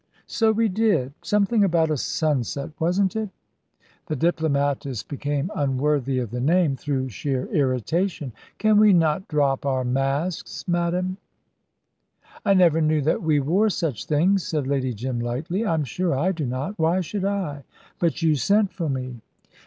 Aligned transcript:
So 0.25 0.51
we 0.51 0.67
did! 0.67 1.13
Something 1.21 1.63
about 1.63 1.91
a 1.91 1.95
sunset, 1.95 2.71
wasn't 2.79 3.15
it?" 3.15 3.29
The 4.07 4.15
diplomatist 4.15 5.07
became 5.07 5.51
unworthy 5.55 6.17
of 6.17 6.31
the 6.31 6.41
name, 6.41 6.75
through 6.75 7.09
sheer 7.09 7.45
irritation. 7.53 8.33
"Can 8.57 8.77
we 8.79 8.93
not 8.93 9.27
drop 9.27 9.63
our 9.63 9.83
masks, 9.83 10.67
madame?" 10.67 11.17
"I 12.43 12.55
never 12.55 12.81
knew 12.81 13.01
that 13.03 13.21
we 13.21 13.39
wore 13.39 13.69
such 13.69 14.05
things," 14.05 14.41
said 14.43 14.65
Lady 14.65 14.95
Jim, 14.95 15.19
lightly. 15.19 15.63
"I 15.65 15.75
am 15.75 15.83
sure 15.83 16.15
I 16.17 16.31
do 16.31 16.47
not. 16.47 16.79
Why 16.79 17.01
should 17.01 17.23
I?" 17.23 17.63
"But 17.99 18.23
you 18.23 18.33
sent 18.33 18.73
for 18.73 18.89
me." 18.89 19.21